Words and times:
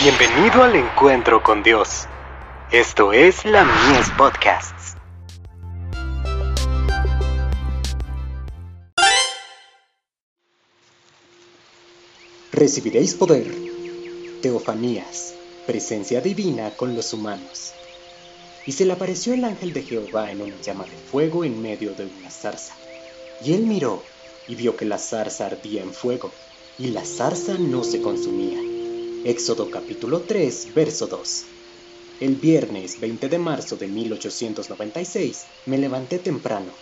Bienvenido 0.00 0.62
al 0.62 0.76
encuentro 0.76 1.42
con 1.42 1.64
Dios. 1.64 2.06
Esto 2.70 3.12
es 3.12 3.44
la 3.44 3.64
Mies 3.64 4.08
Podcasts. 4.16 4.94
Recibiréis 12.52 13.14
poder. 13.14 13.52
Teofanías, 14.40 15.34
presencia 15.66 16.20
divina 16.20 16.70
con 16.76 16.94
los 16.94 17.12
humanos. 17.12 17.72
Y 18.66 18.72
se 18.72 18.84
le 18.84 18.92
apareció 18.92 19.34
el 19.34 19.42
ángel 19.42 19.72
de 19.72 19.82
Jehová 19.82 20.30
en 20.30 20.42
una 20.42 20.60
llama 20.60 20.84
de 20.84 20.96
fuego 21.10 21.42
en 21.42 21.60
medio 21.60 21.92
de 21.94 22.04
una 22.04 22.30
zarza. 22.30 22.74
Y 23.44 23.52
él 23.52 23.62
miró 23.62 24.04
y 24.46 24.54
vio 24.54 24.76
que 24.76 24.84
la 24.84 24.98
zarza 24.98 25.46
ardía 25.46 25.82
en 25.82 25.92
fuego, 25.92 26.30
y 26.78 26.90
la 26.90 27.04
zarza 27.04 27.54
no 27.58 27.82
se 27.82 28.00
consumía. 28.00 28.67
Éxodo 29.24 29.68
capítulo 29.68 30.22
3, 30.22 30.74
verso 30.74 31.08
2. 31.08 31.44
El 32.20 32.36
viernes 32.36 33.00
20 33.00 33.28
de 33.28 33.38
marzo 33.38 33.76
de 33.76 33.88
1896 33.88 35.46
me 35.66 35.76
levanté 35.76 36.20
temprano, 36.20 36.72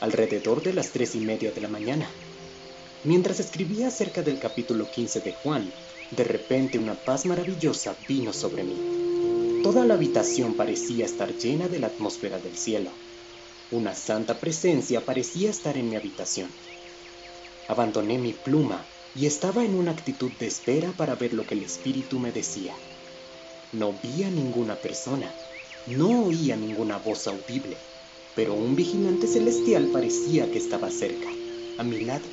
alrededor 0.00 0.62
de 0.62 0.74
las 0.74 0.92
tres 0.92 1.16
y 1.16 1.20
media 1.20 1.50
de 1.50 1.60
la 1.60 1.66
mañana. 1.66 2.08
Mientras 3.02 3.40
escribía 3.40 3.88
acerca 3.88 4.22
del 4.22 4.38
capítulo 4.38 4.88
15 4.88 5.22
de 5.22 5.32
Juan, 5.32 5.72
de 6.12 6.22
repente 6.22 6.78
una 6.78 6.94
paz 6.94 7.26
maravillosa 7.26 7.96
vino 8.06 8.32
sobre 8.32 8.62
mí. 8.62 9.60
Toda 9.64 9.84
la 9.84 9.94
habitación 9.94 10.54
parecía 10.54 11.04
estar 11.04 11.36
llena 11.36 11.66
de 11.66 11.80
la 11.80 11.88
atmósfera 11.88 12.38
del 12.38 12.56
cielo. 12.56 12.92
Una 13.72 13.96
santa 13.96 14.38
presencia 14.38 15.04
parecía 15.04 15.50
estar 15.50 15.76
en 15.76 15.88
mi 15.88 15.96
habitación. 15.96 16.48
Abandoné 17.68 18.18
mi 18.18 18.34
pluma 18.34 18.86
y 19.14 19.26
estaba 19.26 19.64
en 19.64 19.74
una 19.74 19.90
actitud 19.90 20.30
de 20.32 20.46
espera 20.46 20.92
para 20.92 21.14
ver 21.14 21.34
lo 21.34 21.46
que 21.46 21.54
el 21.54 21.62
espíritu 21.62 22.18
me 22.18 22.32
decía. 22.32 22.74
No 23.72 23.92
vi 23.92 24.22
a 24.22 24.30
ninguna 24.30 24.76
persona, 24.76 25.34
no 25.86 26.26
oía 26.26 26.56
ninguna 26.56 26.98
voz 26.98 27.26
audible, 27.26 27.76
pero 28.34 28.54
un 28.54 28.74
vigilante 28.76 29.26
celestial 29.26 29.88
parecía 29.92 30.50
que 30.50 30.58
estaba 30.58 30.90
cerca, 30.90 31.28
a 31.78 31.84
mi 31.84 32.00
lado. 32.00 32.26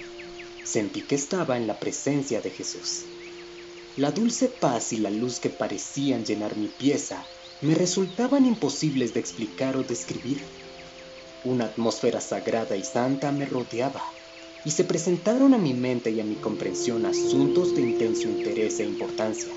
Sentí 0.64 1.02
que 1.02 1.16
estaba 1.16 1.58
en 1.58 1.68
la 1.68 1.80
presencia 1.80 2.42
de 2.42 2.52
Jesús. 2.52 3.04
La 3.98 4.12
dulce 4.12 4.48
paz 4.48 4.94
y 4.94 4.98
la 4.98 5.10
luz 5.10 5.40
que 5.40 5.50
parecían 5.50 6.24
llenar 6.24 6.56
mi 6.56 6.68
pieza 6.68 7.26
me 7.62 7.76
resultaban 7.76 8.46
imposibles 8.46 9.14
de 9.14 9.20
explicar 9.20 9.76
o 9.76 9.84
describir. 9.84 10.40
Una 11.44 11.66
atmósfera 11.66 12.22
sagrada 12.22 12.78
y 12.78 12.84
santa 12.84 13.32
me 13.32 13.46
rodeaba, 13.46 14.02
y 14.66 14.72
se 14.72 14.84
presentaron 14.84 15.54
a 15.54 15.58
mi 15.58 15.74
mente 15.74 16.12
y 16.12 16.20
a 16.20 16.24
mi 16.24 16.36
comprensión 16.36 17.06
asuntos 17.06 17.76
de 17.76 17.82
intenso 17.82 18.28
interés 18.28 18.80
e 18.80 18.86
importancia. 18.86 19.50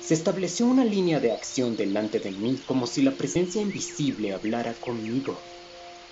Se 0.00 0.14
estableció 0.14 0.66
una 0.66 0.84
línea 0.84 1.20
de 1.20 1.32
acción 1.32 1.76
delante 1.76 2.18
de 2.18 2.30
mí 2.30 2.58
como 2.66 2.86
si 2.86 3.02
la 3.02 3.12
presencia 3.12 3.62
invisible 3.62 4.32
hablara 4.32 4.74
conmigo. 4.74 5.38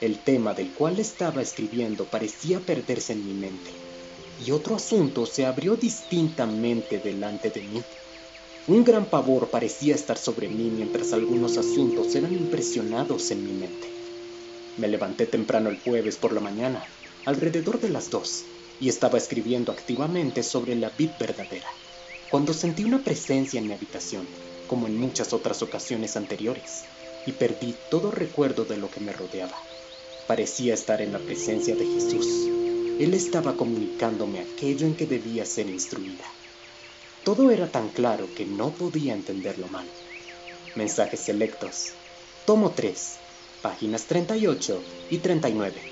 El 0.00 0.18
tema 0.18 0.54
del 0.54 0.72
cual 0.72 0.98
estaba 0.98 1.42
escribiendo 1.42 2.06
parecía 2.06 2.60
perderse 2.60 3.12
en 3.12 3.26
mi 3.26 3.34
mente 3.34 3.70
y 4.44 4.50
otro 4.50 4.76
asunto 4.76 5.26
se 5.26 5.44
abrió 5.44 5.76
distintamente 5.76 6.98
delante 6.98 7.50
de 7.50 7.62
mí. 7.62 7.82
Un 8.66 8.84
gran 8.84 9.06
pavor 9.06 9.50
parecía 9.50 9.94
estar 9.94 10.16
sobre 10.16 10.48
mí 10.48 10.70
mientras 10.70 11.12
algunos 11.12 11.58
asuntos 11.58 12.14
eran 12.14 12.32
impresionados 12.32 13.30
en 13.30 13.44
mi 13.44 13.52
mente. 13.52 13.88
Me 14.78 14.88
levanté 14.88 15.26
temprano 15.26 15.68
el 15.68 15.78
jueves 15.80 16.16
por 16.16 16.32
la 16.32 16.40
mañana, 16.40 16.84
alrededor 17.24 17.80
de 17.80 17.88
las 17.88 18.10
dos, 18.10 18.44
y 18.80 18.88
estaba 18.88 19.18
escribiendo 19.18 19.72
activamente 19.72 20.42
sobre 20.42 20.74
la 20.74 20.90
vid 20.90 21.10
verdadera, 21.18 21.68
cuando 22.30 22.52
sentí 22.52 22.84
una 22.84 23.02
presencia 23.02 23.60
en 23.60 23.68
mi 23.68 23.74
habitación, 23.74 24.26
como 24.68 24.86
en 24.86 24.96
muchas 24.98 25.32
otras 25.32 25.62
ocasiones 25.62 26.16
anteriores, 26.16 26.84
y 27.26 27.32
perdí 27.32 27.74
todo 27.90 28.10
recuerdo 28.10 28.64
de 28.64 28.76
lo 28.76 28.90
que 28.90 29.00
me 29.00 29.12
rodeaba. 29.12 29.56
Parecía 30.26 30.74
estar 30.74 31.00
en 31.02 31.12
la 31.12 31.18
presencia 31.18 31.76
de 31.76 31.84
Jesús 31.84 32.52
él 33.02 33.14
estaba 33.14 33.56
comunicándome 33.56 34.40
aquello 34.40 34.86
en 34.86 34.94
que 34.94 35.06
debía 35.06 35.44
ser 35.44 35.68
instruida. 35.68 36.24
Todo 37.24 37.50
era 37.50 37.66
tan 37.66 37.88
claro 37.88 38.28
que 38.36 38.44
no 38.44 38.70
podía 38.70 39.14
entenderlo 39.14 39.66
mal. 39.68 39.86
Mensajes 40.76 41.18
selectos. 41.18 41.92
Tomo 42.46 42.70
3, 42.70 43.14
páginas 43.60 44.04
38 44.04 44.82
y 45.10 45.18
39. 45.18 45.91